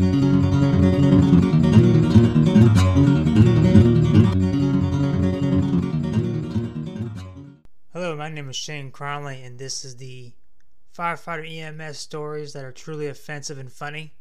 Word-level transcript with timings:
Hello, 0.00 0.08
my 8.16 8.30
name 8.30 8.48
is 8.48 8.56
Shane 8.56 8.92
Cronley, 8.92 9.44
and 9.44 9.58
this 9.58 9.84
is 9.84 9.96
the 9.96 10.32
firefighter 10.96 11.46
EMS 11.46 11.98
stories 11.98 12.54
that 12.54 12.64
are 12.64 12.72
truly 12.72 13.08
offensive 13.08 13.58
and 13.58 13.70
funny. 13.70 14.14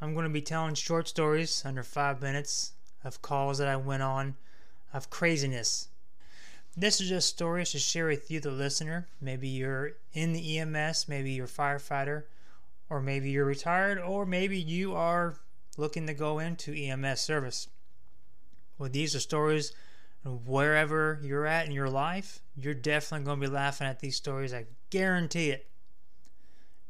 I'm 0.00 0.14
going 0.14 0.22
to 0.22 0.30
be 0.30 0.40
telling 0.40 0.74
short 0.74 1.08
stories 1.08 1.64
under 1.64 1.82
five 1.82 2.22
minutes 2.22 2.74
of 3.02 3.22
calls 3.22 3.58
that 3.58 3.66
I 3.66 3.74
went 3.74 4.04
on 4.04 4.36
of 4.94 5.10
craziness. 5.10 5.88
This 6.76 7.00
is 7.00 7.08
just 7.08 7.28
stories 7.28 7.72
to 7.72 7.80
share 7.80 8.06
with 8.06 8.30
you, 8.30 8.38
the 8.38 8.52
listener. 8.52 9.08
Maybe 9.20 9.48
you're 9.48 9.94
in 10.12 10.32
the 10.32 10.60
EMS, 10.60 11.08
maybe 11.08 11.32
you're 11.32 11.46
a 11.46 11.48
firefighter, 11.48 12.22
or 12.88 13.00
maybe 13.00 13.30
you're 13.30 13.44
retired, 13.44 13.98
or 13.98 14.26
maybe 14.26 14.58
you 14.58 14.94
are 14.94 15.36
looking 15.76 16.06
to 16.06 16.14
go 16.14 16.38
into 16.38 16.72
EMS 16.72 17.20
service. 17.20 17.68
Well, 18.78 18.90
these 18.90 19.14
are 19.14 19.20
stories 19.20 19.72
wherever 20.26 21.20
you're 21.22 21.46
at 21.46 21.66
in 21.66 21.72
your 21.72 21.88
life, 21.88 22.40
you're 22.56 22.74
definitely 22.74 23.24
going 23.24 23.40
to 23.40 23.46
be 23.48 23.52
laughing 23.52 23.86
at 23.86 24.00
these 24.00 24.16
stories. 24.16 24.52
I 24.52 24.66
guarantee 24.90 25.50
it. 25.50 25.68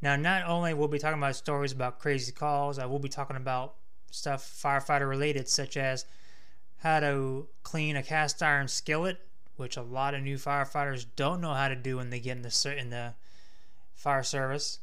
Now, 0.01 0.15
not 0.15 0.43
only 0.45 0.73
will 0.73 0.87
be 0.87 0.99
talking 0.99 1.17
about 1.17 1.35
stories 1.35 1.71
about 1.71 1.99
crazy 1.99 2.31
calls, 2.31 2.79
I 2.79 2.85
will 2.85 2.99
be 2.99 3.09
talking 3.09 3.35
about 3.35 3.75
stuff 4.11 4.43
firefighter 4.43 5.09
related, 5.09 5.47
such 5.49 5.77
as 5.77 6.05
how 6.77 6.99
to 6.99 7.47
clean 7.63 7.95
a 7.95 8.03
cast 8.03 8.41
iron 8.41 8.67
skillet, 8.67 9.19
which 9.55 9.77
a 9.77 9.81
lot 9.81 10.13
of 10.13 10.21
new 10.21 10.37
firefighters 10.37 11.05
don't 11.15 11.41
know 11.41 11.53
how 11.53 11.67
to 11.67 11.75
do 11.75 11.97
when 11.97 12.09
they 12.09 12.19
get 12.19 12.37
in 12.37 12.43
the 12.43 12.77
in 12.77 12.89
the 12.89 13.15
fire 13.95 14.23
service. 14.23 14.79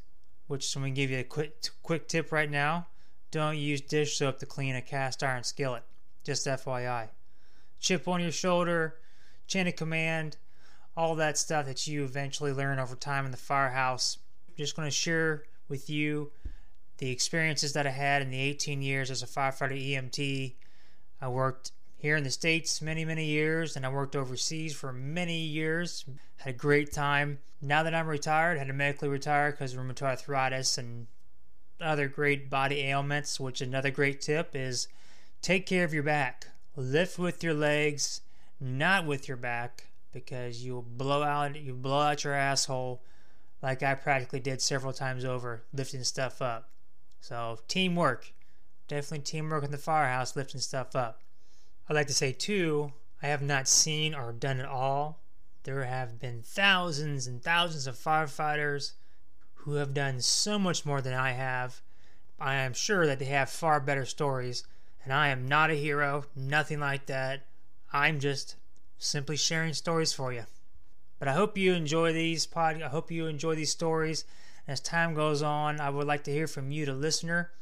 Which 0.55 0.77
I'm 0.77 0.83
gonna 0.83 0.95
give 0.95 1.11
you 1.11 1.19
a 1.19 1.25
quick 1.25 1.69
quick 1.83 2.07
tip 2.07 2.31
right 2.31 2.49
now: 2.49 2.87
don't 3.33 3.59
use 3.59 3.81
dish 3.81 4.17
soap 4.17 4.39
to 4.39 4.47
clean 4.47 4.77
a 4.77 4.81
cast 4.81 5.25
iron 5.25 5.43
skillet. 5.43 5.83
Just 6.23 6.47
FYI. 6.47 7.09
Chip 7.81 8.07
on 8.07 8.21
your 8.21 8.31
shoulder, 8.31 9.01
chain 9.49 9.67
of 9.67 9.75
command, 9.75 10.37
all 10.97 11.17
that 11.17 11.39
stuff 11.39 11.67
that 11.67 11.89
you 11.89 12.05
eventually 12.05 12.53
learn 12.53 12.79
over 12.79 12.95
time 12.95 13.25
in 13.25 13.33
the 13.33 13.37
firehouse 13.37 14.19
I'm 14.49 14.55
just 14.57 14.77
going 14.77 14.87
to 14.87 14.95
share 14.95 15.43
with 15.69 15.91
you 15.91 16.31
the 16.99 17.11
experiences 17.11 17.73
that 17.73 17.89
I 17.89 17.91
had 17.91 18.23
in 18.23 18.31
the 18.31 18.39
18 18.39 18.81
years 18.81 19.11
as 19.11 19.25
a 19.25 19.27
firefighter 19.27 19.77
EMT. 19.77 20.55
I 21.21 21.29
worked 21.29 21.73
here 22.05 22.17
in 22.17 22.23
the 22.23 22.31
States 22.31 22.83
many, 22.83 23.03
many 23.03 23.25
years, 23.25 23.77
and 23.77 23.87
I 23.87 23.89
worked 23.89 24.15
overseas 24.15 24.75
for 24.75 24.93
many 24.93 25.39
years. 25.39 26.05
Had 26.37 26.55
a 26.55 26.59
great 26.59 26.93
time. 26.93 27.39
Now 27.63 27.83
that 27.83 27.95
I'm 27.95 28.07
retired, 28.07 28.59
had 28.59 28.67
to 28.67 28.75
medically 28.75 29.09
retire 29.09 29.53
because 29.53 29.73
of 29.73 29.81
rheumatoid 29.81 30.03
arthritis 30.03 30.77
and 30.77 31.07
other 31.81 32.07
great 32.09 32.51
body 32.51 32.83
ailments, 32.83 33.41
which 33.41 33.63
another 33.63 33.91
great 33.91 34.21
tip 34.21 34.51
is 34.55 34.87
take 35.41 35.65
care 35.65 35.83
of 35.83 35.95
your 35.95 36.03
back. 36.03 36.49
Lift 36.77 37.19
with 37.19 37.43
your 37.43 37.55
legs, 37.55 38.21
not 38.61 39.07
with 39.07 39.27
your 39.27 39.39
back, 39.39 39.85
because 40.13 40.63
you'll 40.63 40.83
blow 40.83 41.23
out 41.23 41.57
you 41.57 41.73
blow 41.73 42.01
out 42.01 42.23
your 42.23 42.35
asshole 42.35 43.03
like 43.63 43.83
I 43.83 43.95
practically 43.95 44.41
did 44.41 44.61
several 44.61 44.93
times 44.93 45.25
over, 45.25 45.63
lifting 45.73 46.05
stuff 46.05 46.43
up. 46.43 46.69
So, 47.23 47.61
teamwork. 47.67 48.35
Definitely 48.89 49.21
teamwork 49.21 49.65
in 49.65 49.71
the 49.71 49.79
firehouse, 49.79 50.37
lifting 50.37 50.61
stuff 50.61 50.95
up. 50.95 51.23
I'd 51.89 51.95
like 51.95 52.07
to 52.07 52.15
say, 52.15 52.33
too, 52.33 52.93
I 53.23 53.27
have 53.27 53.43
not 53.43 53.69
seen 53.69 54.15
or 54.15 54.33
done 54.33 54.61
it 54.61 54.67
all. 54.67 55.21
There 55.65 55.85
have 55.85 56.19
been 56.19 56.43
thousands 56.43 57.27
and 57.27 57.43
thousands 57.43 57.87
of 57.87 57.97
firefighters 57.97 58.93
who 59.55 59.75
have 59.75 59.95
done 59.95 60.21
so 60.21 60.59
much 60.59 60.85
more 60.85 61.01
than 61.01 61.15
I 61.15 61.33
have. 61.33 61.81
I 62.39 62.57
am 62.57 62.75
sure 62.75 63.07
that 63.07 63.19
they 63.19 63.27
have 63.27 63.49
far 63.49 63.81
better 63.81 64.05
stories, 64.05 64.65
and 65.03 65.13
I 65.13 65.29
am 65.29 65.49
not 65.49 65.71
a 65.71 65.75
hero, 65.75 66.27
nothing 66.37 66.81
like 66.81 67.07
that. 67.07 67.47
I'm 67.93 68.21
just 68.21 68.57
simply 68.99 69.37
sharing 69.37 69.73
stories 69.73 70.13
for 70.13 70.33
you. 70.33 70.45
But 71.19 71.29
I 71.29 71.33
hope 71.33 71.57
you 71.57 71.73
enjoy 71.73 72.13
these 72.13 72.45
pod. 72.45 72.83
I 72.83 72.89
hope 72.89 73.11
you 73.11 73.27
enjoy 73.27 73.55
these 73.55 73.71
stories. 73.71 74.25
As 74.67 74.81
time 74.81 75.15
goes 75.15 75.43
on, 75.43 75.81
I 75.81 75.91
would 75.91 76.07
like 76.07 76.25
to 76.25 76.33
hear 76.33 76.47
from 76.47 76.71
you, 76.71 76.85
the 76.87 76.93
listener, 76.93 77.53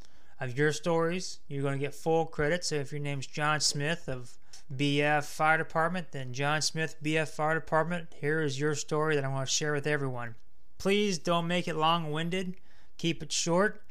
of 0.43 0.59
your 0.59 0.73
stories. 0.73 1.39
You're 1.49 1.63
going 1.63 1.79
to 1.79 1.85
get 1.85 1.95
full 1.95 2.27
credit. 2.27 2.65
So 2.65 2.75
if 2.77 2.93
your 2.93 3.01
name's 3.01 3.27
John 3.27 3.61
Smith 3.61 4.09
of 4.09 4.37
BF 4.75 5.25
Fire 5.25 5.59
Department, 5.59 6.13
then 6.13 6.33
John 6.33 6.61
Smith 6.63 6.97
BF 7.03 7.29
Fire 7.29 7.55
Department. 7.55 8.09
Here 8.21 8.43
is 8.43 8.59
your 8.59 8.75
story 8.75 9.15
that 9.15 9.25
I 9.25 9.29
want 9.29 9.49
to 9.49 9.55
share 9.55 9.73
with 9.73 9.87
everyone. 9.87 10.35
Please 10.79 11.19
don't 11.19 11.47
make 11.47 11.69
it 11.69 11.77
long-winded. 11.77 12.57
Keep 12.99 13.23
it 13.23 13.33
short. 13.33 13.83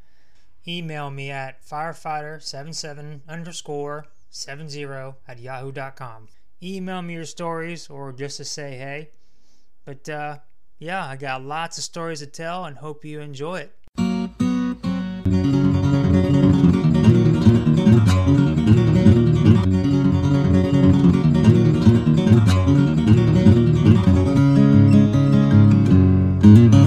Email 0.68 1.10
me 1.10 1.32
at 1.32 1.66
firefighter77 1.66 3.22
underscore 3.28 4.06
70 4.30 4.84
at 5.28 5.40
yahoo.com. 5.40 6.28
Email 6.62 7.02
me 7.02 7.14
your 7.16 7.26
stories 7.26 7.90
or 7.90 8.12
just 8.12 8.38
to 8.38 8.46
say 8.46 8.78
hey. 8.78 9.10
But 9.86 10.08
uh, 10.08 10.38
yeah, 10.80 11.08
I 11.08 11.16
got 11.16 11.44
lots 11.44 11.78
of 11.78 11.84
stories 11.84 12.20
to 12.20 12.28
tell 12.28 12.66
and 12.66 12.78
hope 12.78 13.04
you 13.04 13.20
enjoy 13.22 13.68
it. 13.98 15.61
Mm-hmm. 26.44 26.81